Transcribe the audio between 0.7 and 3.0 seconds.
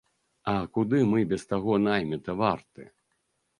куды мы без таго найміта варты?!